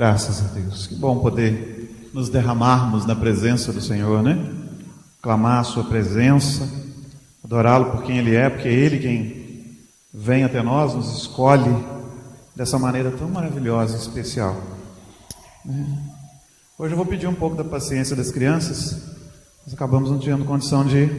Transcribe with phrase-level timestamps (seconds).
[0.00, 0.86] Graças a Deus.
[0.86, 4.42] Que bom poder nos derramarmos na presença do Senhor, né?
[5.20, 6.66] Clamar a Sua presença,
[7.44, 9.76] adorá-lo por quem Ele é, porque é Ele quem
[10.10, 11.76] vem até nós, nos escolhe
[12.56, 14.56] dessa maneira tão maravilhosa e especial.
[15.66, 15.86] Né?
[16.78, 19.02] Hoje eu vou pedir um pouco da paciência das crianças.
[19.66, 21.10] Nós acabamos não tendo condição de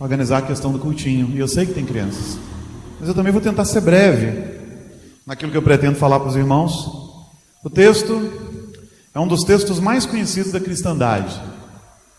[0.00, 1.30] organizar a questão do cultinho.
[1.36, 2.36] E eu sei que tem crianças.
[2.98, 4.58] Mas eu também vou tentar ser breve
[5.24, 7.11] naquilo que eu pretendo falar para os irmãos
[7.64, 8.20] o texto
[9.14, 11.40] é um dos textos mais conhecidos da cristandade,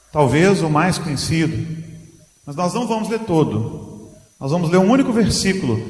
[0.10, 1.84] talvez o mais conhecido,
[2.46, 5.86] mas nós não vamos ler todo, nós vamos ler um único versículo,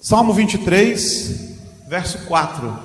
[0.00, 1.56] Salmo 23,
[1.88, 2.78] verso 4.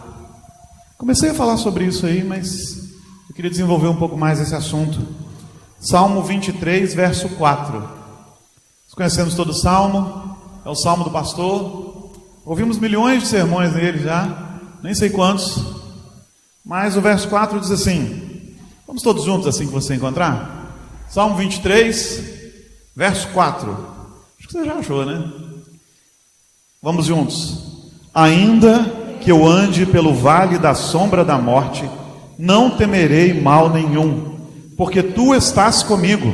[0.98, 2.90] Comecei a falar sobre isso aí, mas
[3.30, 5.00] eu queria desenvolver um pouco mais esse assunto.
[5.80, 7.80] Salmo 23, verso 4.
[7.80, 10.36] Nós conhecemos todo o salmo,
[10.66, 12.12] é o salmo do pastor,
[12.44, 14.51] ouvimos milhões de sermões nele já
[14.84, 15.63] nem sei quantos,
[16.66, 20.62] mas o verso 4 diz assim: vamos todos juntos assim que você encontrar?
[21.10, 22.23] Salmo 23,
[22.96, 23.71] verso 4.
[24.40, 25.29] Acho que você já achou, né?
[26.82, 27.90] Vamos juntos.
[28.13, 31.88] Ainda que eu ande pelo vale da sombra da morte,
[32.40, 34.38] não temerei mal nenhum,
[34.76, 36.34] porque tu estás comigo.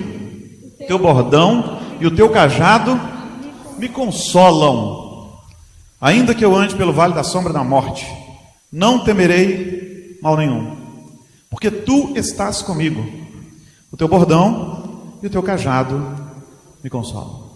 [0.88, 3.00] Teu bordão e o teu cajado
[3.78, 5.06] me consolam.
[6.00, 8.08] Ainda que eu ande pelo vale da sombra da morte,
[8.72, 10.76] não temerei mal nenhum,
[11.50, 13.06] porque tu estás comigo.
[13.92, 16.00] O teu bordão e o teu cajado
[16.84, 17.48] me consolam.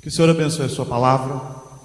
[0.00, 1.40] Que o Senhor abençoe a sua palavra,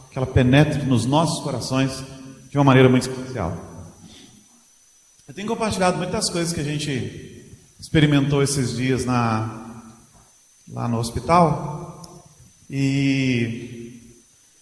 [0.09, 2.03] que ela penetre nos nossos corações
[2.49, 3.57] de uma maneira muito especial.
[5.27, 7.43] Eu tenho compartilhado muitas coisas que a gente
[7.79, 9.83] experimentou esses dias na,
[10.71, 12.01] lá no hospital
[12.69, 14.01] e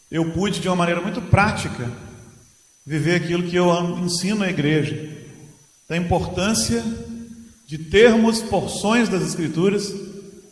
[0.10, 1.92] eu pude de uma maneira muito prática
[2.86, 5.10] viver aquilo que eu ensino à igreja,
[5.88, 6.84] da importância
[7.68, 9.94] de termos porções das Escrituras,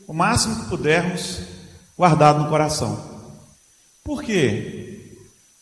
[0.08, 1.42] o máximo que pudermos,
[1.98, 3.10] guardado no coração.
[4.04, 5.18] Por quê?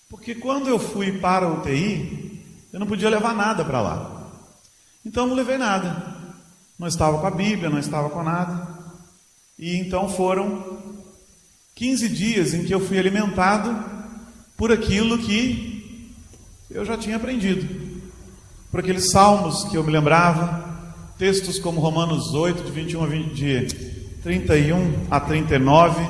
[0.10, 4.32] Porque quando eu fui para a UTI, eu não podia levar nada para lá.
[5.06, 6.16] Então não levei nada.
[6.78, 8.68] Não estava com a Bíblia, não estava com nada.
[9.58, 10.78] E então foram
[11.76, 13.76] 15 dias em que eu fui alimentado
[14.56, 15.77] por aquilo que
[16.70, 18.02] eu já tinha aprendido.
[18.70, 20.68] Por aqueles salmos que eu me lembrava,
[21.18, 23.68] textos como Romanos 8, de 21 a 20, de
[24.22, 26.04] 31 a 39,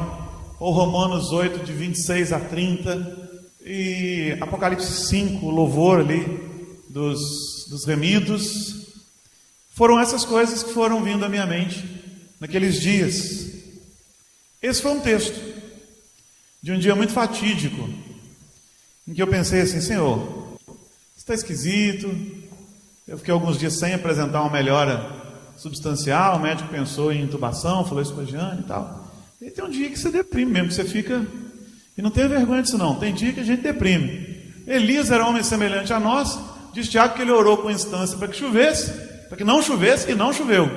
[0.59, 3.27] ou Romanos 8, de 26 a 30,
[3.63, 6.39] e Apocalipse 5, o louvor ali
[6.89, 8.87] dos, dos remidos.
[9.75, 11.83] Foram essas coisas que foram vindo à minha mente
[12.39, 13.47] naqueles dias.
[14.61, 15.39] Esse foi um texto
[16.63, 17.87] de um dia muito fatídico,
[19.07, 20.36] em que eu pensei assim, Senhor,
[21.27, 22.09] está esquisito.
[23.05, 25.05] Eu fiquei alguns dias sem apresentar uma melhora
[25.57, 26.37] substancial.
[26.37, 29.11] O médico pensou em intubação, falou isso para a Jane e tal.
[29.41, 31.25] E tem um dia que você deprime mesmo, que você fica.
[31.97, 32.95] E não tem vergonha disso, não.
[32.95, 34.37] Tem dia que a gente deprime.
[34.65, 36.39] Elias era homem semelhante a nós.
[36.73, 38.91] Diz Tiago que ele orou com instância para que chovesse,
[39.27, 40.69] para que não chovesse, e não choveu.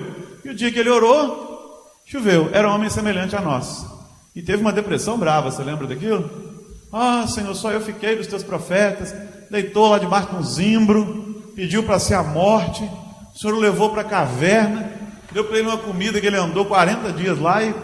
[0.45, 2.51] E o dia que ele orou, choveu.
[2.53, 3.87] Era homem semelhante a nós.
[4.35, 6.50] E teve uma depressão brava, você lembra daquilo?
[6.93, 9.15] Ah, Senhor, só eu fiquei dos teus profetas
[9.51, 12.85] deitou lá debaixo de um zimbro, pediu para ser a morte,
[13.35, 14.93] o Senhor o levou para a caverna,
[15.33, 17.75] deu para ele uma comida que ele andou 40 dias lá e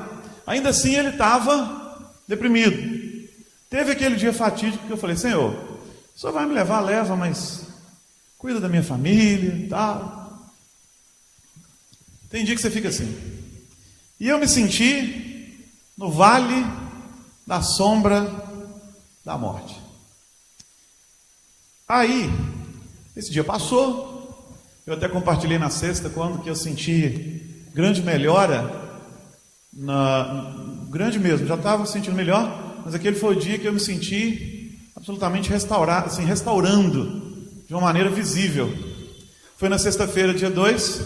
[0.46, 2.96] ainda assim ele estava deprimido.
[3.68, 5.52] Teve aquele dia fatídico que eu falei, Senhor,
[6.14, 7.66] o Senhor vai me levar, leva, mas
[8.38, 10.46] cuida da minha família e tal.
[12.30, 13.16] Tem dia que você fica assim.
[14.20, 15.66] E eu me senti
[15.98, 16.64] no vale
[17.46, 18.45] da sombra
[19.26, 19.76] da morte.
[21.88, 22.30] Aí,
[23.16, 24.54] esse dia passou,
[24.86, 28.70] eu até compartilhei na sexta quando que eu senti grande melhora,
[29.72, 30.54] na,
[30.88, 34.78] grande mesmo, já estava sentindo melhor, mas aquele foi o dia que eu me senti
[34.94, 38.72] absolutamente restaurado, assim, restaurando de uma maneira visível.
[39.56, 41.02] Foi na sexta-feira, dia 2,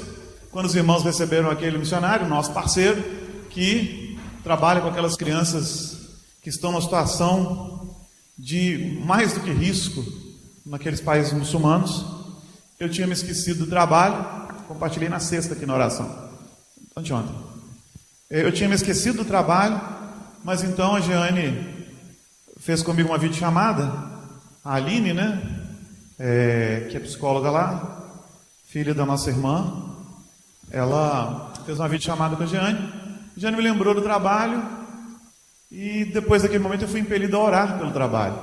[0.50, 3.02] quando os irmãos receberam aquele missionário, nosso parceiro,
[3.48, 5.96] que trabalha com aquelas crianças
[6.42, 7.79] que estão numa situação
[8.40, 10.02] de mais do que risco,
[10.64, 12.06] naqueles países muçulmanos.
[12.78, 14.16] Eu tinha me esquecido do trabalho,
[14.66, 16.30] compartilhei na sexta aqui na oração,
[16.96, 17.34] anteontem.
[18.30, 19.78] Eu tinha me esquecido do trabalho,
[20.42, 21.86] mas então a Jeane
[22.56, 23.92] fez comigo uma videochamada,
[24.64, 25.42] a Aline, né,
[26.18, 28.14] é, que é psicóloga lá,
[28.64, 29.96] filha da nossa irmã,
[30.70, 32.78] ela fez uma videochamada com a Jeane,
[33.36, 34.79] a Jeane me lembrou do trabalho,
[35.70, 38.36] e depois daquele momento eu fui impelido a orar pelo trabalho.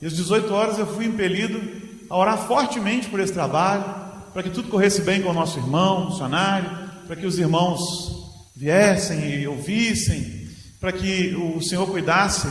[0.00, 1.60] E às 18 horas eu fui impelido
[2.10, 3.84] a orar fortemente por esse trabalho,
[4.32, 6.70] para que tudo corresse bem com o nosso irmão, missionário,
[7.06, 10.48] para que os irmãos viessem e ouvissem,
[10.80, 12.48] para que o Senhor cuidasse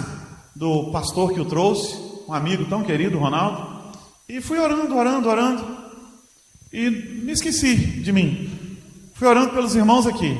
[0.55, 1.95] do pastor que o trouxe,
[2.27, 3.81] um amigo tão querido, Ronaldo.
[4.29, 5.77] E fui orando, orando, orando,
[6.71, 8.49] e me esqueci de mim.
[9.13, 10.37] Fui orando pelos irmãos aqui.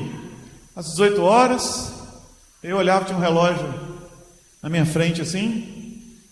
[0.74, 1.91] Às 18 horas,
[2.62, 3.68] eu olhava, tinha um relógio
[4.62, 5.82] na minha frente assim,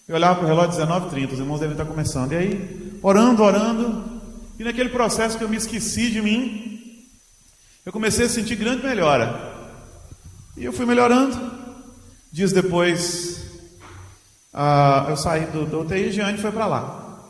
[0.06, 2.32] eu olhava para o relógio 19h30, os irmãos devem estar começando.
[2.32, 4.21] E aí, orando, orando,
[4.59, 7.06] e naquele processo que eu me esqueci de mim,
[7.85, 9.50] eu comecei a sentir grande melhora.
[10.56, 11.50] E eu fui melhorando.
[12.31, 13.41] Dias depois,
[15.09, 17.26] eu saí do, do UTI e Jeane foi para lá.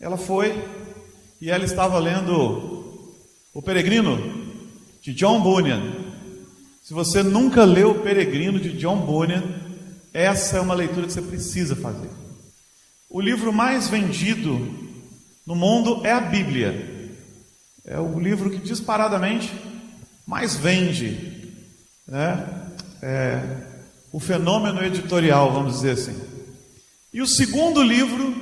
[0.00, 0.64] Ela foi
[1.40, 3.04] e ela estava lendo
[3.52, 4.18] O Peregrino,
[5.00, 6.01] de John Bunyan.
[6.82, 9.44] Se você nunca leu O Peregrino, de John Bunyan,
[10.12, 12.10] essa é uma leitura que você precisa fazer.
[13.08, 14.68] O livro mais vendido
[15.46, 17.14] no mundo é a Bíblia.
[17.84, 19.52] É o livro que disparadamente
[20.26, 21.54] mais vende.
[22.06, 22.48] Né?
[23.00, 23.40] É,
[24.10, 26.20] o fenômeno editorial, vamos dizer assim.
[27.14, 28.34] E o segundo livro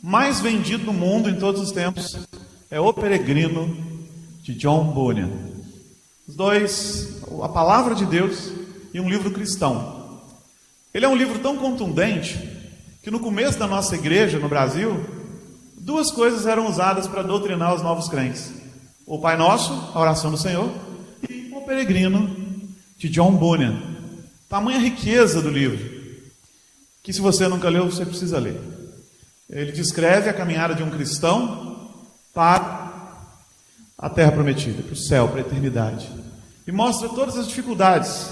[0.00, 2.16] mais vendido no mundo em todos os tempos
[2.70, 3.76] é O Peregrino,
[4.42, 5.49] de John Bunyan.
[6.34, 8.50] Dois, a palavra de Deus
[8.92, 10.20] e um livro cristão.
[10.92, 12.38] Ele é um livro tão contundente
[13.02, 15.04] que no começo da nossa igreja no Brasil,
[15.78, 18.52] duas coisas eram usadas para doutrinar os novos crentes:
[19.06, 20.70] o Pai Nosso, a oração do Senhor,
[21.28, 22.36] e O Peregrino,
[22.96, 23.80] de John Bunyan.
[24.48, 25.78] Tamanha riqueza do livro,
[27.02, 28.60] que se você nunca leu, você precisa ler.
[29.48, 31.90] Ele descreve a caminhada de um cristão
[32.34, 32.90] para
[33.96, 36.19] a terra prometida, para o céu, para a eternidade.
[36.66, 38.30] E mostra todas as dificuldades.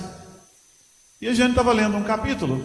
[1.20, 2.62] E a gente estava lendo um capítulo.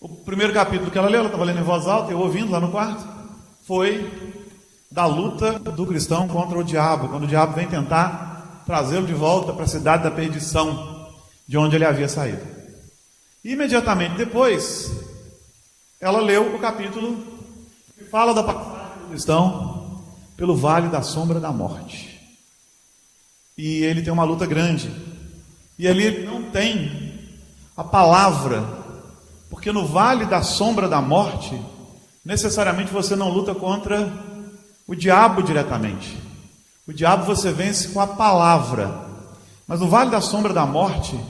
[0.00, 2.58] O primeiro capítulo que ela leu, ela estava lendo em voz alta, eu ouvindo lá
[2.58, 3.06] no quarto,
[3.66, 4.40] foi
[4.90, 9.52] da luta do cristão contra o diabo, quando o diabo vem tentar trazê-lo de volta
[9.52, 11.08] para a cidade da perdição,
[11.46, 12.42] de onde ele havia saído.
[13.44, 14.90] E imediatamente depois,
[16.00, 17.22] ela leu o capítulo
[17.96, 20.02] que fala da passagem do cristão
[20.36, 22.09] pelo vale da sombra da morte.
[23.60, 24.90] E ele tem uma luta grande.
[25.78, 27.12] E ali ele não tem
[27.76, 28.64] a palavra,
[29.50, 31.60] porque no vale da sombra da morte,
[32.24, 34.10] necessariamente você não luta contra
[34.88, 36.16] o diabo diretamente.
[36.88, 38.98] O diabo você vence com a palavra.
[39.68, 41.20] Mas no vale da sombra da morte,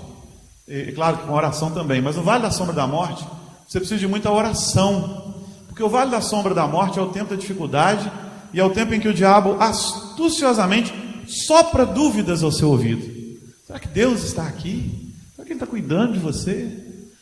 [0.68, 3.26] e claro que com oração também, mas no vale da sombra da morte,
[3.66, 5.34] você precisa de muita oração.
[5.66, 8.08] Porque o vale da sombra da morte é o tempo da dificuldade
[8.52, 13.20] e é o tempo em que o diabo astuciosamente sopra dúvidas ao seu ouvido.
[13.66, 15.14] Será que Deus está aqui?
[15.34, 16.76] Será que Ele está cuidando de você?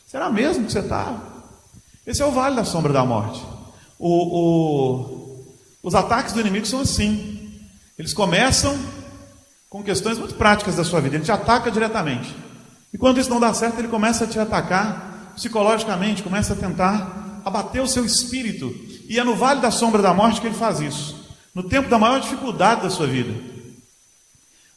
[0.07, 1.21] Será mesmo que você está?
[2.05, 3.39] Esse é o vale da sombra da morte.
[3.99, 7.51] O, o, os ataques do inimigo são assim.
[7.97, 8.77] Eles começam
[9.69, 11.15] com questões muito práticas da sua vida.
[11.15, 12.35] Ele te ataca diretamente.
[12.91, 17.41] E quando isso não dá certo, ele começa a te atacar psicologicamente, começa a tentar
[17.45, 18.73] abater o seu espírito.
[19.07, 21.29] E é no vale da sombra da morte que ele faz isso.
[21.53, 23.33] No tempo da maior dificuldade da sua vida.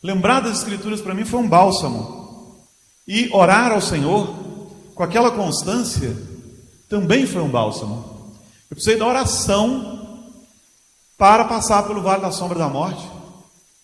[0.03, 2.61] Lembrar das Escrituras para mim foi um bálsamo.
[3.07, 4.35] E orar ao Senhor
[4.95, 6.17] com aquela constância
[6.89, 8.33] também foi um bálsamo.
[8.71, 10.27] Eu precisei da oração
[11.17, 13.07] para passar pelo vale da sombra da morte.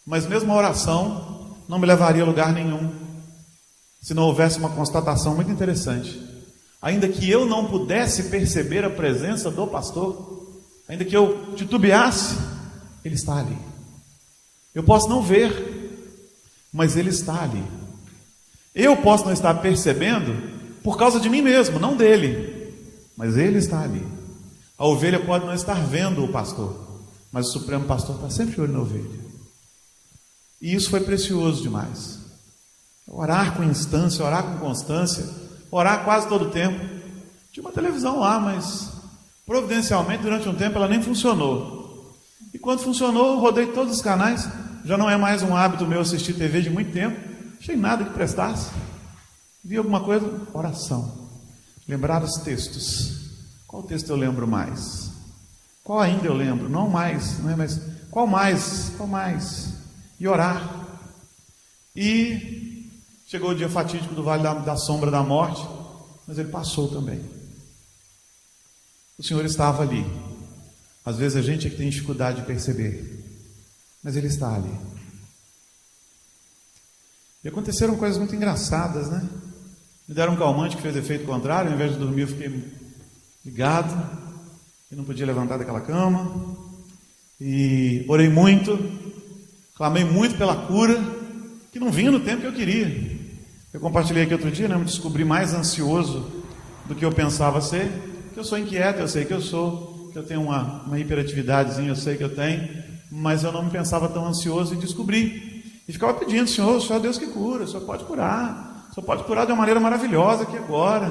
[0.04, 2.90] Mas mesmo a oração não me levaria a lugar nenhum
[4.00, 6.28] se não houvesse uma constatação muito interessante
[6.80, 10.46] ainda que eu não pudesse perceber a presença do pastor,
[10.88, 12.36] ainda que eu titubeasse,
[13.04, 13.56] ele está ali.
[14.74, 15.50] Eu posso não ver,
[16.72, 17.64] mas ele está ali.
[18.74, 22.74] Eu posso não estar percebendo por causa de mim mesmo, não dele,
[23.16, 24.06] mas ele está ali.
[24.76, 28.74] A ovelha pode não estar vendo o pastor, mas o Supremo Pastor está sempre olhando
[28.74, 29.28] na ovelha.
[30.60, 32.18] E isso foi precioso demais.
[33.06, 36.78] Orar com instância, orar com constância orar quase todo o tempo.
[37.52, 38.90] Tinha uma televisão lá, mas
[39.46, 42.14] providencialmente durante um tempo ela nem funcionou.
[42.52, 44.48] E quando funcionou, rodei todos os canais.
[44.88, 47.20] Já não é mais um hábito meu assistir TV de muito tempo.
[47.60, 48.70] Achei nada que prestasse.
[49.62, 50.48] Vi alguma coisa?
[50.54, 51.28] Oração.
[51.86, 53.36] Lembrar os textos.
[53.66, 55.10] Qual texto eu lembro mais?
[55.84, 56.70] Qual ainda eu lembro?
[56.70, 57.78] Não mais, não é mais.
[58.10, 58.90] Qual mais?
[58.96, 59.74] Qual mais?
[60.18, 60.86] E orar.
[61.94, 62.78] E
[63.26, 65.68] Chegou o dia fatídico do vale da, da sombra da morte,
[66.26, 67.20] mas ele passou também.
[69.18, 70.02] O Senhor estava ali.
[71.04, 73.17] Às vezes a gente é que tem dificuldade de perceber,
[74.02, 74.72] mas Ele está ali.
[77.42, 79.28] E aconteceram coisas muito engraçadas, né?
[80.08, 82.64] Me deram um calmante que fez efeito contrário, ao invés de dormir, eu fiquei
[83.44, 83.94] ligado
[84.90, 86.56] e não podia levantar daquela cama.
[87.40, 88.76] E orei muito,
[89.76, 90.98] clamei muito pela cura,
[91.70, 93.18] que não vinha no tempo que eu queria.
[93.72, 94.76] Eu compartilhei aqui outro dia, né?
[94.76, 96.42] Me descobri mais ansioso
[96.86, 97.88] do que eu pensava ser,
[98.32, 101.90] que eu sou inquieto, eu sei que eu sou, que eu tenho uma, uma hiperatividadezinha,
[101.90, 105.82] eu sei que eu tenho, mas eu não me pensava tão ansioso e descobri.
[105.88, 109.24] E ficava pedindo, Senhor, só Deus que cura, o Senhor pode curar, o Senhor pode
[109.24, 111.10] curar de uma maneira maravilhosa aqui agora,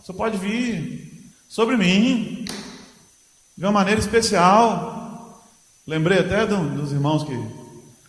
[0.00, 2.44] o Senhor pode vir sobre mim,
[3.56, 5.44] de uma maneira especial.
[5.86, 7.40] Lembrei até dos irmãos que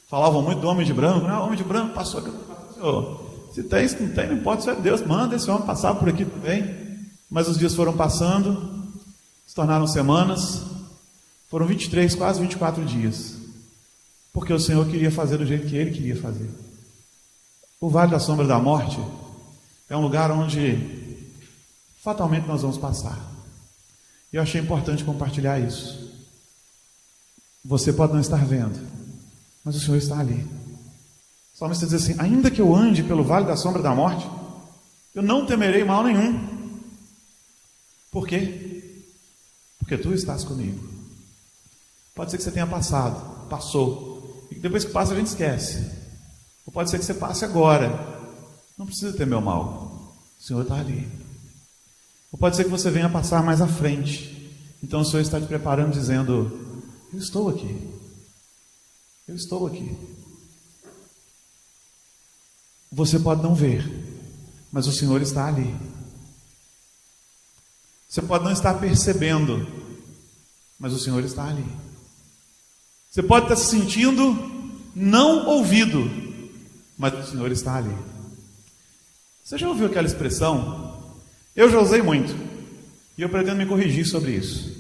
[0.10, 1.38] falavam muito do homem de branco, né?
[1.38, 2.32] O homem de branco passou aqui,
[2.74, 5.94] Senhor, se tem, se não tem, não importa, se é Deus, manda esse homem passar
[5.96, 6.88] por aqui também.
[7.30, 8.92] Mas os dias foram passando,
[9.46, 10.64] se tornaram semanas,
[11.48, 13.36] foram 23, quase 24 dias.
[14.34, 16.50] Porque o Senhor queria fazer do jeito que Ele queria fazer.
[17.80, 19.00] O Vale da Sombra da Morte
[19.90, 21.16] é um lugar onde
[22.04, 23.20] fatalmente nós vamos passar.
[24.32, 26.08] E eu achei importante compartilhar isso.
[27.64, 28.80] Você pode não estar vendo,
[29.64, 30.46] mas o Senhor está ali.
[31.54, 34.28] O salmista diz assim: Ainda que eu ande pelo vale da sombra da morte,
[35.16, 36.58] eu não temerei mal nenhum.
[38.12, 39.04] Por quê?
[39.80, 40.97] Porque tu estás comigo.
[42.18, 45.88] Pode ser que você tenha passado, passou, e depois que passa a gente esquece.
[46.66, 47.88] Ou pode ser que você passe agora.
[48.76, 50.18] Não precisa ter meu mal.
[50.40, 51.08] O Senhor está ali.
[52.32, 54.52] Ou pode ser que você venha passar mais à frente.
[54.82, 56.82] Então o Senhor está te preparando, dizendo:
[57.14, 57.88] Eu estou aqui.
[59.28, 59.96] Eu estou aqui.
[62.92, 63.86] Você pode não ver,
[64.72, 65.76] mas o Senhor está ali.
[68.10, 69.68] Você pode não estar percebendo,
[70.80, 71.87] mas o Senhor está ali.
[73.18, 74.38] Você pode estar se sentindo
[74.94, 76.08] não ouvido,
[76.96, 77.98] mas o Senhor está ali.
[79.44, 81.16] Você já ouviu aquela expressão?
[81.56, 82.32] Eu já usei muito.
[83.18, 84.72] E eu pretendo me corrigir sobre isso.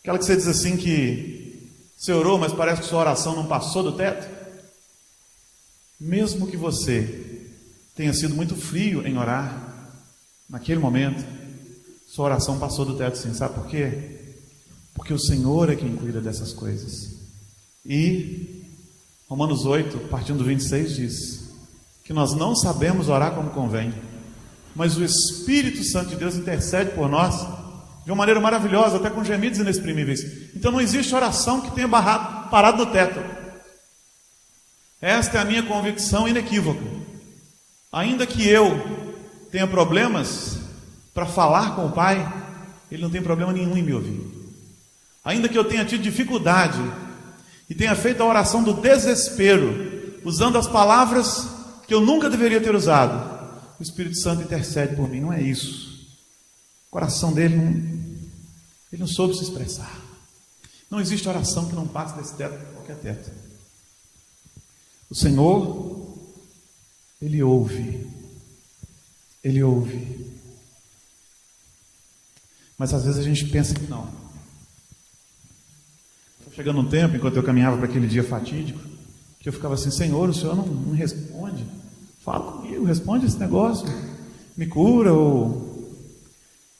[0.00, 3.82] Aquela que você diz assim que você orou, mas parece que sua oração não passou
[3.82, 4.26] do teto.
[6.00, 7.50] Mesmo que você
[7.94, 9.92] tenha sido muito frio em orar,
[10.48, 11.22] naquele momento,
[12.06, 13.34] sua oração passou do teto sim.
[13.34, 14.20] Sabe por quê?
[14.94, 17.17] Porque o Senhor é quem cuida dessas coisas.
[17.88, 18.64] E
[19.26, 21.48] Romanos 8, partindo do 26, diz
[22.04, 23.94] que nós não sabemos orar como convém,
[24.76, 27.46] mas o Espírito Santo de Deus intercede por nós
[28.04, 30.20] de uma maneira maravilhosa, até com gemidos inexprimíveis.
[30.54, 33.20] Então não existe oração que tenha barrado, parado no teto.
[35.00, 36.84] Esta é a minha convicção inequívoca.
[37.90, 40.58] Ainda que eu tenha problemas
[41.14, 42.26] para falar com o Pai,
[42.90, 44.20] Ele não tem problema nenhum em me ouvir.
[45.24, 46.80] Ainda que eu tenha tido dificuldade
[47.68, 51.48] e tenha feito a oração do desespero, usando as palavras
[51.86, 53.38] que eu nunca deveria ter usado,
[53.78, 55.20] o Espírito Santo intercede por mim.
[55.20, 56.06] Não é isso.
[56.88, 57.68] O coração dele não,
[58.92, 59.98] ele não soube se expressar.
[60.90, 63.30] Não existe oração que não passe desse teto, qualquer teto.
[65.10, 66.18] O Senhor,
[67.20, 68.06] Ele ouve.
[69.42, 70.26] Ele ouve.
[72.76, 74.08] Mas às vezes a gente pensa que não.
[76.54, 78.80] Chegando um tempo, enquanto eu caminhava para aquele dia fatídico,
[79.40, 81.64] que eu ficava assim: Senhor, o Senhor não, responde.
[82.24, 83.86] Fala comigo, responde esse negócio.
[84.56, 85.12] Me cura.
[85.12, 85.96] Ou...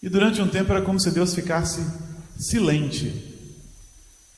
[0.02, 1.80] E durante um tempo era como se Deus ficasse
[2.38, 3.36] silente.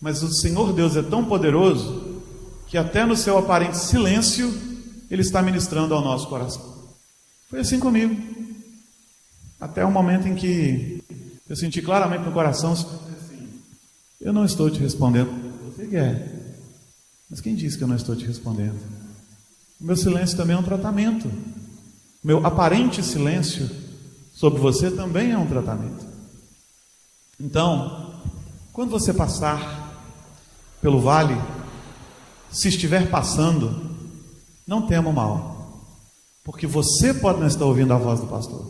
[0.01, 2.23] Mas o Senhor Deus é tão poderoso
[2.67, 4.53] que até no seu aparente silêncio,
[5.11, 6.89] Ele está ministrando ao nosso coração.
[7.49, 8.17] Foi assim comigo.
[9.61, 11.03] Até o momento em que
[11.49, 12.75] eu senti claramente no coração
[14.21, 15.31] eu não estou te respondendo.
[15.65, 16.41] Você quer.
[17.31, 18.79] Mas quem disse que eu não estou te respondendo?
[19.81, 21.27] O meu silêncio também é um tratamento.
[21.27, 23.71] O meu aparente silêncio
[24.35, 26.07] sobre você também é um tratamento.
[27.41, 28.21] Então,
[28.73, 29.79] quando você passar
[30.83, 31.35] pelo vale
[32.51, 33.97] se estiver passando,
[34.67, 35.87] não tema mal,
[36.45, 38.67] porque você pode não estar ouvindo a voz do pastor,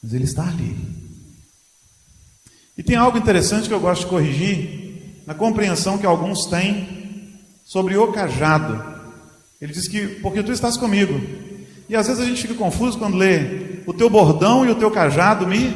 [0.00, 0.76] mas ele está ali.
[2.76, 4.83] E tem algo interessante que eu gosto de corrigir
[5.26, 8.82] na compreensão que alguns têm sobre o cajado.
[9.60, 11.20] Ele diz que, porque tu estás comigo.
[11.88, 14.90] E às vezes a gente fica confuso quando lê: o teu bordão e o teu
[14.90, 15.74] cajado me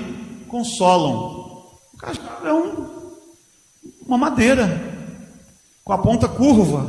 [0.48, 1.64] consolam.
[1.94, 2.86] O cajado é um,
[4.06, 4.98] uma madeira
[5.84, 6.86] com a ponta curva,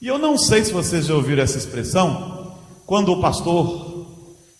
[0.00, 2.54] e eu não sei se vocês já ouviram essa expressão,
[2.86, 4.06] quando o pastor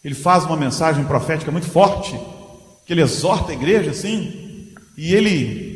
[0.03, 2.19] ele faz uma mensagem profética muito forte,
[2.85, 5.70] que ele exorta a igreja assim, e ele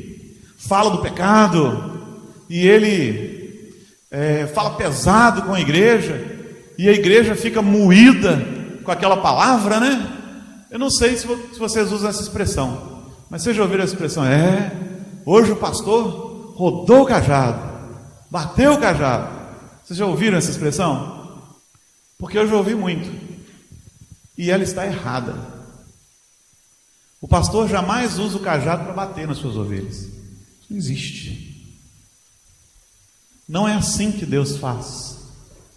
[0.67, 2.01] fala do pecado,
[2.49, 3.75] e ele
[4.11, 6.25] é, fala pesado com a igreja,
[6.79, 8.45] e a igreja fica moída
[8.83, 10.11] com aquela palavra, né?
[10.71, 14.25] Eu não sei se, se vocês usam essa expressão, mas vocês já ouviram essa expressão?
[14.25, 14.73] É,
[15.25, 17.61] hoje o pastor rodou o cajado,
[18.31, 19.35] bateu o cajado.
[19.85, 21.45] Vocês já ouviram essa expressão?
[22.19, 23.11] Porque eu já ouvi muito.
[24.37, 25.37] E ela está errada.
[27.21, 30.14] O pastor jamais usa o cajado para bater nas suas ovelhas.
[30.69, 31.55] Não existe.
[33.49, 35.19] Não é assim que Deus faz.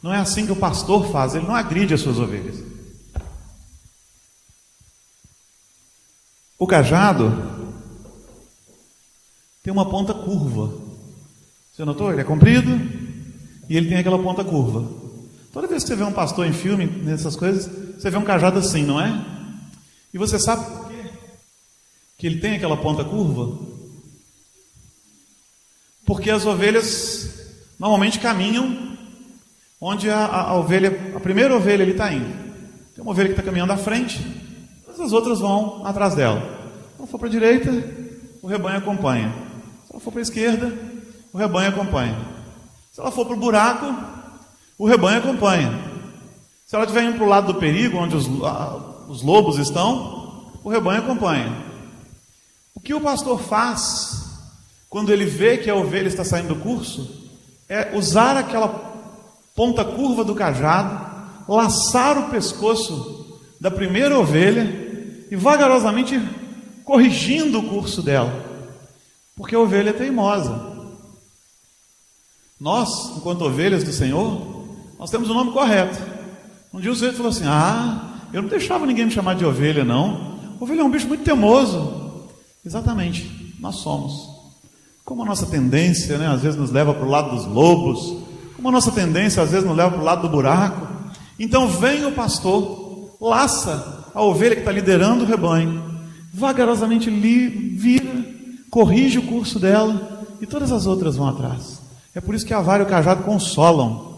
[0.02, 1.36] Não é assim que o pastor faz.
[1.36, 2.64] Ele não agride as suas ovelhas.
[6.58, 7.32] O cajado
[9.62, 10.82] tem uma ponta curva.
[11.72, 12.12] Você notou?
[12.12, 12.72] Ele é comprido
[13.70, 14.90] e ele tem aquela ponta curva.
[15.52, 18.60] Toda vez que você vê um pastor em filme, nessas coisas, você vê um cajado
[18.60, 19.26] assim, não é?
[20.14, 21.12] E você sabe por quê?
[22.18, 23.77] Que ele tem aquela ponta curva?
[26.08, 28.96] Porque as ovelhas normalmente caminham
[29.80, 32.34] onde a, a, a ovelha, a primeira ovelha ele está indo.
[32.96, 34.26] Tem uma ovelha que está caminhando à frente,
[34.88, 36.40] as outras vão atrás dela.
[36.40, 37.72] Se ela for para a direita,
[38.42, 39.34] o rebanho acompanha.
[39.86, 40.74] Se ela for para a esquerda,
[41.34, 42.18] o rebanho acompanha.
[42.94, 43.86] Se ela for para o buraco,
[44.78, 45.78] o rebanho acompanha.
[46.66, 48.28] Se ela estiver indo para o lado do perigo, onde os,
[49.10, 51.54] os lobos estão, o rebanho acompanha.
[52.74, 54.17] O que o pastor faz
[54.90, 57.30] quando ele vê que a ovelha está saindo do curso
[57.68, 58.70] é usar aquela
[59.56, 61.06] ponta curva do cajado,
[61.48, 64.64] laçar o pescoço da primeira ovelha
[65.30, 66.20] e vagarosamente
[66.86, 68.32] corrigindo o curso dela,
[69.36, 70.78] porque a ovelha é teimosa.
[72.60, 74.66] Nós, enquanto ovelhas do Senhor,
[74.98, 75.98] nós temos o nome correto.
[76.74, 79.84] Um dia o Senhor falou assim: Ah, eu não deixava ninguém me chamar de ovelha,
[79.84, 80.38] não.
[80.60, 82.28] Ovelha é um bicho muito teimoso.
[82.66, 84.37] Exatamente, nós somos.
[85.08, 88.26] Como a nossa tendência, né, às vezes nos leva para o lado dos lobos,
[88.58, 90.86] como a nossa tendência às vezes nos leva para o lado do buraco.
[91.40, 95.82] Então vem o pastor, laça a ovelha que está liderando o rebanho,
[96.34, 98.04] vagarosamente li, vira,
[98.70, 101.80] corrige o curso dela e todas as outras vão atrás.
[102.14, 104.14] É por isso que a vara e o cajado consolam,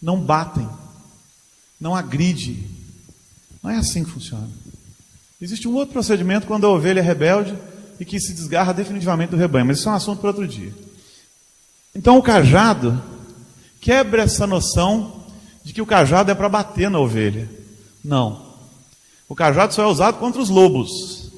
[0.00, 0.68] não batem,
[1.80, 2.64] não agride.
[3.60, 4.48] Não é assim que funciona.
[5.40, 7.58] Existe um outro procedimento quando a ovelha é rebelde
[7.98, 10.72] e que se desgarra definitivamente do rebanho, mas isso é um assunto para outro dia.
[11.94, 13.00] Então o cajado
[13.80, 15.24] quebra essa noção
[15.62, 17.48] de que o cajado é para bater na ovelha.
[18.04, 18.44] Não.
[19.28, 21.30] O cajado só é usado contra os lobos,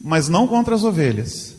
[0.00, 1.54] mas não contra as ovelhas.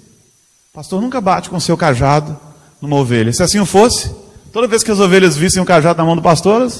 [0.71, 2.39] O pastor nunca bate com seu cajado
[2.81, 3.33] numa ovelha.
[3.33, 4.13] Se assim fosse,
[4.51, 6.71] toda vez que as ovelhas vissem o cajado na mão do pastor,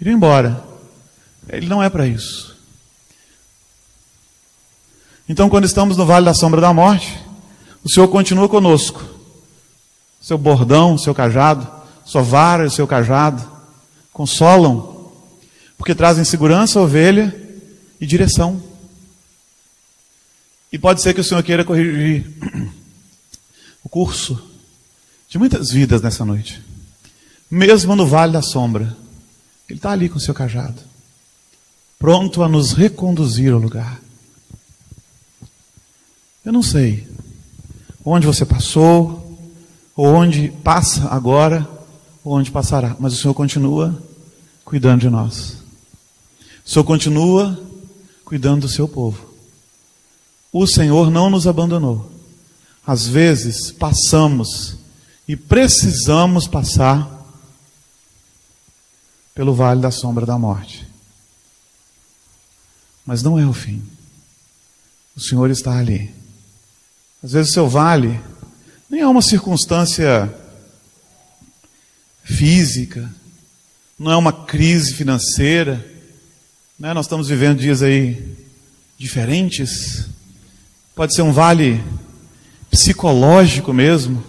[0.00, 0.64] iriam embora.
[1.48, 2.55] Ele não é para isso.
[5.28, 7.18] Então, quando estamos no vale da sombra da morte,
[7.82, 9.04] o Senhor continua conosco.
[10.20, 11.68] Seu bordão, seu cajado,
[12.04, 13.56] sua vara e seu cajado
[14.12, 14.96] consolam
[15.76, 17.34] porque trazem segurança, ovelha
[18.00, 18.62] e direção.
[20.72, 22.26] E pode ser que o Senhor queira corrigir
[23.84, 24.40] o curso
[25.28, 26.62] de muitas vidas nessa noite.
[27.50, 28.96] Mesmo no vale da sombra,
[29.68, 30.80] Ele está ali com o seu cajado,
[31.98, 34.00] pronto a nos reconduzir ao lugar.
[36.46, 37.04] Eu não sei
[38.04, 39.36] onde você passou,
[39.96, 41.68] ou onde passa agora,
[42.22, 44.00] ou onde passará, mas o Senhor continua
[44.64, 45.56] cuidando de nós.
[46.64, 47.60] O Senhor continua
[48.24, 49.34] cuidando do seu povo.
[50.52, 52.12] O Senhor não nos abandonou.
[52.86, 54.76] Às vezes passamos
[55.26, 57.26] e precisamos passar
[59.34, 60.86] pelo vale da sombra da morte.
[63.04, 63.82] Mas não é o fim.
[65.16, 66.14] O Senhor está ali.
[67.22, 68.20] Às vezes o seu vale
[68.88, 70.32] nem é uma circunstância
[72.22, 73.10] física,
[73.98, 75.96] não é uma crise financeira
[76.78, 76.92] né?
[76.92, 78.36] Nós estamos vivendo dias aí
[78.98, 80.04] diferentes.
[80.94, 81.82] Pode ser um vale
[82.70, 84.22] psicológico mesmo.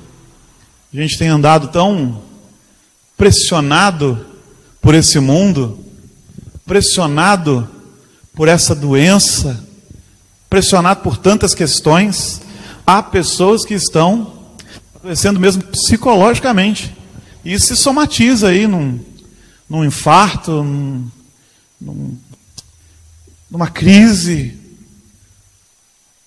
[0.93, 2.23] A gente tem andado tão
[3.17, 4.25] pressionado
[4.81, 5.77] por esse mundo,
[6.65, 7.67] pressionado
[8.33, 9.61] por essa doença,
[10.49, 12.39] pressionado por tantas questões.
[12.87, 14.33] Há pessoas que estão
[14.95, 16.95] adoecendo mesmo psicologicamente.
[17.45, 18.99] E isso se somatiza aí num,
[19.69, 21.11] num infarto, num,
[21.79, 22.17] num
[23.49, 24.59] numa crise,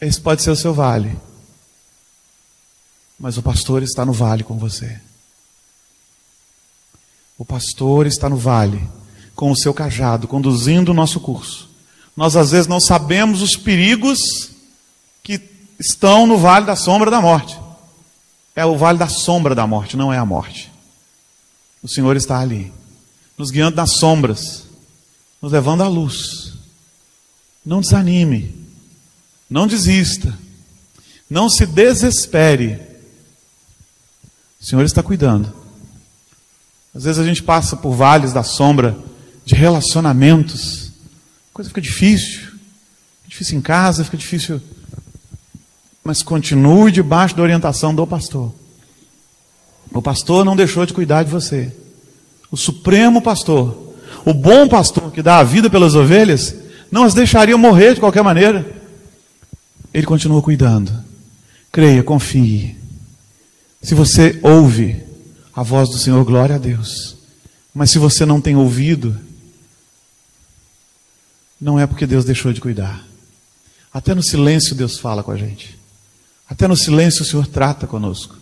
[0.00, 1.16] esse pode ser o seu vale.
[3.18, 4.98] Mas o pastor está no vale com você.
[7.36, 8.82] O pastor está no vale
[9.34, 11.68] com o seu cajado, conduzindo o nosso curso.
[12.16, 14.18] Nós às vezes não sabemos os perigos
[15.22, 15.38] que
[15.80, 17.58] estão no vale da sombra da morte.
[18.54, 20.70] É o vale da sombra da morte, não é a morte.
[21.82, 22.70] O Senhor está ali,
[23.38, 24.66] nos guiando nas sombras,
[25.40, 26.52] nos levando à luz.
[27.64, 28.54] Não desanime.
[29.48, 30.36] Não desista.
[31.28, 32.80] Não se desespere.
[34.60, 35.52] O Senhor está cuidando.
[36.94, 38.96] Às vezes a gente passa por vales da sombra
[39.44, 40.92] de relacionamentos.
[41.50, 42.40] A coisa fica difícil.
[42.40, 44.60] Fica difícil em casa, fica difícil.
[46.10, 48.52] Mas continue debaixo da orientação do pastor.
[49.92, 51.72] O pastor não deixou de cuidar de você.
[52.50, 53.94] O supremo pastor,
[54.24, 56.56] o bom pastor que dá a vida pelas ovelhas,
[56.90, 58.68] não as deixaria morrer de qualquer maneira.
[59.94, 60.92] Ele continua cuidando.
[61.70, 62.76] Creia, confie.
[63.80, 65.00] Se você ouve
[65.54, 67.18] a voz do Senhor, glória a Deus.
[67.72, 69.16] Mas se você não tem ouvido,
[71.60, 73.06] não é porque Deus deixou de cuidar.
[73.94, 75.78] Até no silêncio Deus fala com a gente.
[76.50, 78.36] Até no silêncio o Senhor trata conosco.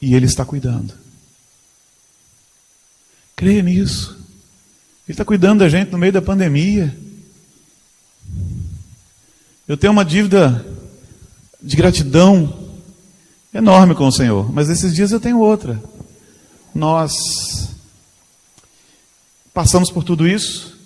[0.00, 0.94] E Ele está cuidando.
[3.34, 4.12] Creia nisso.
[4.12, 6.96] Ele está cuidando da gente no meio da pandemia.
[9.66, 10.64] Eu tenho uma dívida
[11.60, 12.70] de gratidão
[13.52, 15.82] enorme com o Senhor, mas esses dias eu tenho outra.
[16.72, 17.12] Nós
[19.52, 20.78] passamos por tudo isso,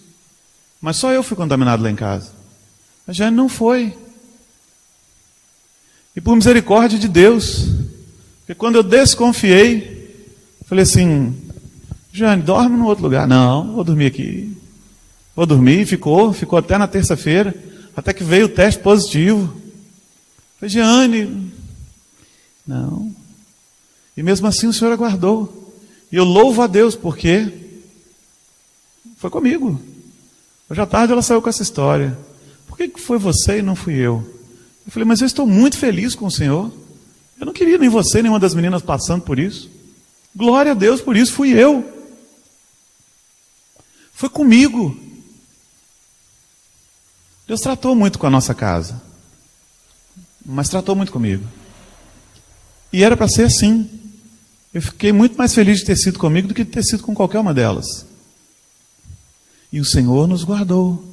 [0.80, 2.32] mas só eu fui contaminado lá em casa.
[3.06, 4.01] A Jane não foi.
[6.14, 7.68] E por misericórdia de Deus,
[8.40, 10.26] porque quando eu desconfiei,
[10.66, 11.34] falei assim:
[12.12, 13.26] Jane, dorme no outro lugar.
[13.26, 14.54] Não, vou dormir aqui.
[15.34, 17.54] Vou dormir, ficou, ficou até na terça-feira,
[17.96, 19.54] até que veio o teste positivo.
[20.60, 21.52] Falei, Jane,
[22.66, 23.14] não.
[24.14, 25.72] E mesmo assim o Senhor aguardou.
[26.10, 27.50] E eu louvo a Deus porque
[29.16, 29.80] foi comigo.
[30.68, 32.18] Hoje à tarde ela saiu com essa história.
[32.66, 34.41] Por que foi você e não fui eu?
[34.86, 36.72] Eu falei, mas eu estou muito feliz com o Senhor.
[37.38, 39.70] Eu não queria nem você, nem uma das meninas passando por isso.
[40.34, 41.84] Glória a Deus por isso, fui eu.
[44.12, 44.96] Foi comigo.
[47.46, 49.02] Deus tratou muito com a nossa casa,
[50.44, 51.44] mas tratou muito comigo.
[52.92, 53.90] E era para ser assim.
[54.72, 57.14] Eu fiquei muito mais feliz de ter sido comigo do que de ter sido com
[57.14, 58.06] qualquer uma delas.
[59.72, 61.11] E o Senhor nos guardou.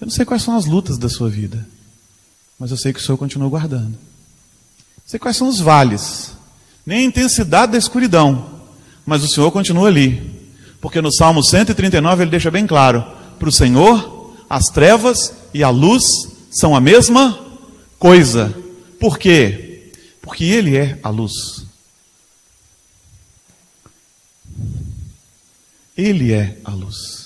[0.00, 1.66] Eu não sei quais são as lutas da sua vida,
[2.58, 3.92] mas eu sei que o Senhor continua guardando.
[4.96, 6.32] Eu sei quais são os vales,
[6.86, 8.62] nem a intensidade da escuridão,
[9.04, 10.48] mas o Senhor continua ali,
[10.80, 13.04] porque no Salmo 139 ele deixa bem claro:
[13.38, 16.02] para o Senhor, as trevas e a luz
[16.50, 17.38] são a mesma
[17.98, 18.54] coisa.
[18.98, 19.92] Por quê?
[20.20, 21.32] Porque Ele é a luz.
[25.96, 27.19] Ele é a luz.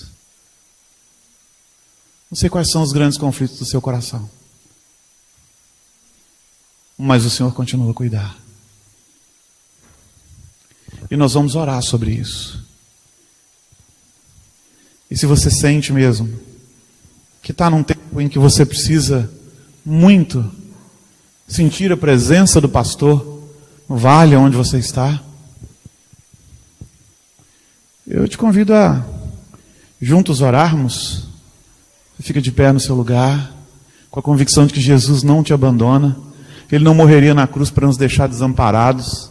[2.29, 4.29] Não sei quais são os grandes conflitos do seu coração.
[6.97, 8.37] Mas o Senhor continua a cuidar.
[11.09, 12.65] E nós vamos orar sobre isso.
[15.09, 16.39] E se você sente mesmo
[17.41, 19.31] que está num tempo em que você precisa
[19.85, 20.51] muito
[21.47, 23.43] sentir a presença do pastor
[23.87, 25.23] no vale onde você está,
[28.07, 29.05] eu te convido a
[30.01, 31.34] juntos orarmos.
[32.19, 33.51] Fica de pé no seu lugar,
[34.09, 36.17] com a convicção de que Jesus não te abandona,
[36.71, 39.29] Ele não morreria na cruz para nos deixar desamparados.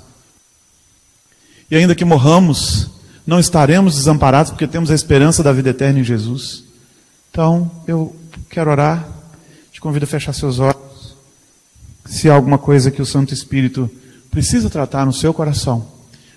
[1.70, 2.90] E ainda que morramos,
[3.26, 6.64] não estaremos desamparados porque temos a esperança da vida eterna em Jesus.
[7.30, 8.14] Então, eu
[8.50, 9.08] quero orar,
[9.72, 11.16] te convido a fechar seus olhos.
[12.04, 13.90] Se há alguma coisa que o Santo Espírito
[14.30, 15.88] precisa tratar no seu coração,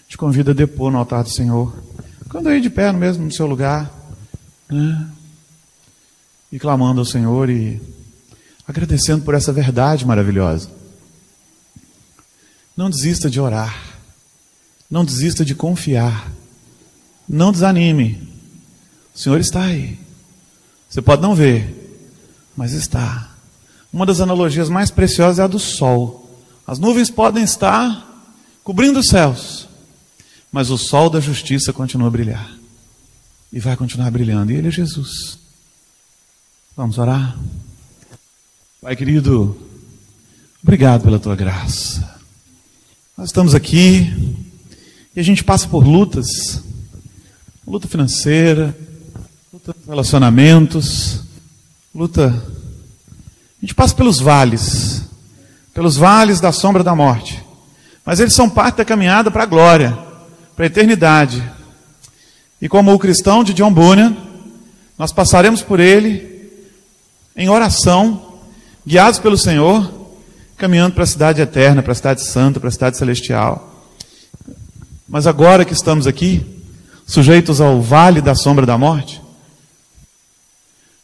[0.07, 1.77] te convido a depor no altar do Senhor.
[2.29, 3.91] Quando aí de pé mesmo no seu lugar,
[4.69, 5.07] né?
[6.51, 7.81] E clamando ao Senhor e
[8.67, 10.69] agradecendo por essa verdade maravilhosa.
[12.75, 13.75] Não desista de orar.
[14.89, 16.31] Não desista de confiar.
[17.27, 18.27] Não desanime.
[19.13, 19.97] O Senhor está aí.
[20.89, 21.99] Você pode não ver,
[22.55, 23.31] mas está.
[23.91, 26.29] Uma das analogias mais preciosas é a do sol.
[26.65, 28.05] As nuvens podem estar
[28.63, 29.67] cobrindo os céus,
[30.51, 32.51] mas o sol da justiça continua a brilhar.
[33.51, 34.51] E vai continuar brilhando.
[34.51, 35.39] E Ele é Jesus.
[36.77, 37.35] Vamos orar?
[38.79, 39.57] Pai querido,
[40.61, 42.07] obrigado pela tua graça.
[43.17, 44.37] Nós estamos aqui
[45.15, 46.61] e a gente passa por lutas
[47.65, 48.77] luta financeira,
[49.51, 51.23] luta de relacionamentos,
[51.95, 52.27] luta.
[52.27, 55.01] A gente passa pelos vales,
[55.73, 57.43] pelos vales da sombra da morte,
[58.05, 59.97] mas eles são parte da caminhada para a glória,
[60.55, 61.43] para a eternidade.
[62.61, 64.15] E como o cristão de John Bunyan,
[64.95, 66.36] nós passaremos por ele
[67.37, 68.39] em oração,
[68.85, 70.09] guiados pelo Senhor,
[70.57, 73.85] caminhando para a cidade eterna, para a cidade santa, para a cidade celestial.
[75.07, 76.43] Mas agora que estamos aqui,
[77.05, 79.21] sujeitos ao vale da sombra da morte,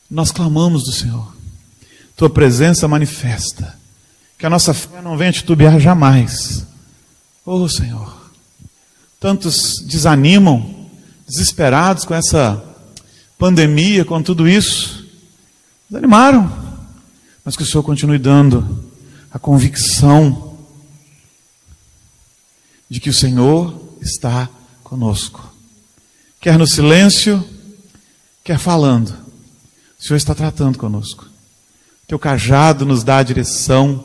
[0.09, 1.33] nós clamamos do Senhor.
[2.15, 3.77] tua presença manifesta.
[4.37, 6.65] Que a nossa fé não venha titubear jamais.
[7.45, 8.31] Oh Senhor,
[9.19, 10.87] tantos desanimam,
[11.27, 12.61] desesperados com essa
[13.37, 15.02] pandemia, com tudo isso,
[15.93, 16.51] desanimaram,
[17.45, 18.83] mas que o Senhor continue dando
[19.31, 20.57] a convicção
[22.89, 24.49] de que o Senhor está
[24.83, 25.53] conosco,
[26.41, 27.47] quer no silêncio,
[28.43, 29.09] quer falando,
[29.99, 31.27] o Senhor está tratando conosco.
[32.07, 34.03] Teu cajado nos dá a direção,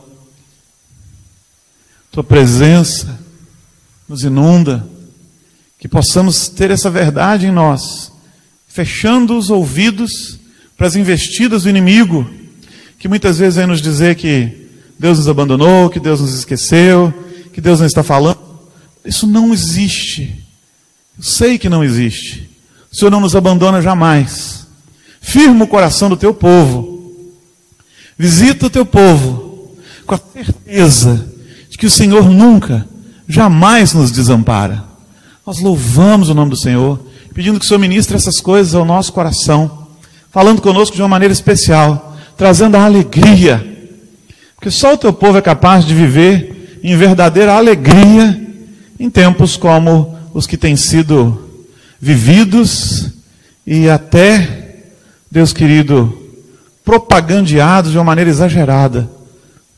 [2.12, 3.18] tua presença
[4.07, 4.87] nos inunda,
[5.79, 8.12] que possamos ter essa verdade em nós,
[8.68, 10.38] fechando os ouvidos
[10.78, 12.30] para as investidas do inimigo,
[13.00, 17.12] que muitas vezes vem nos dizer que Deus nos abandonou, que Deus nos esqueceu,
[17.52, 18.38] que Deus não está falando.
[19.04, 20.44] Isso não existe.
[21.18, 22.48] Eu sei que não existe.
[22.92, 24.68] O Senhor não nos abandona jamais.
[25.20, 27.26] Firma o coração do teu povo.
[28.16, 31.28] Visita o teu povo com a certeza
[31.68, 32.88] de que o Senhor nunca,
[33.28, 34.84] jamais nos desampara.
[35.44, 37.00] Nós louvamos o nome do Senhor,
[37.34, 39.77] pedindo que o Senhor ministre essas coisas ao nosso coração,
[40.30, 43.64] falando conosco de uma maneira especial, trazendo a alegria.
[44.54, 48.46] Porque só o teu povo é capaz de viver em verdadeira alegria
[48.98, 51.48] em tempos como os que têm sido
[52.00, 53.10] vividos
[53.66, 54.82] e até,
[55.30, 56.16] Deus querido,
[56.84, 59.10] propagandeados de uma maneira exagerada.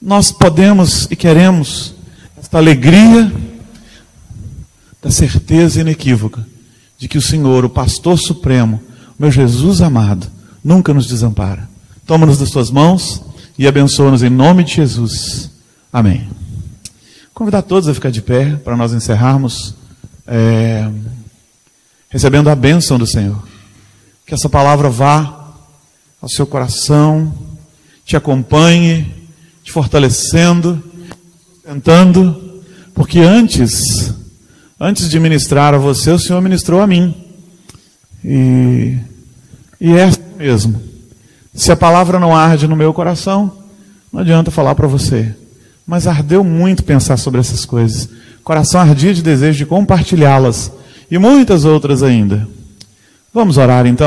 [0.00, 1.94] Nós podemos e queremos
[2.38, 3.30] esta alegria
[5.02, 6.46] da certeza inequívoca
[6.98, 8.80] de que o Senhor, o pastor supremo,
[9.18, 10.26] meu Jesus amado,
[10.62, 11.68] nunca nos desampara.
[12.07, 13.23] Toma-nos das tuas mãos
[13.59, 15.51] e abençoa-nos em nome de Jesus.
[15.92, 16.29] Amém.
[17.33, 19.75] Convidar todos a ficar de pé para nós encerrarmos
[20.27, 20.90] é,
[22.09, 23.42] recebendo a bênção do Senhor.
[24.27, 25.55] Que essa palavra vá
[26.20, 27.33] ao seu coração,
[28.05, 29.12] te acompanhe,
[29.62, 30.83] te fortalecendo,
[31.55, 32.62] sustentando,
[32.94, 34.12] porque antes,
[34.79, 37.14] antes de ministrar a você, o Senhor ministrou a mim.
[38.25, 38.99] E,
[39.81, 40.81] e é assim mesmo.
[41.55, 43.53] Se a palavra não arde no meu coração,
[44.12, 45.37] não adianta falar para você
[45.90, 48.09] mas ardeu muito pensar sobre essas coisas.
[48.44, 50.70] Coração ardia de desejo de compartilhá-las
[51.11, 52.46] e muitas outras ainda.
[53.35, 53.98] Vamos orar então?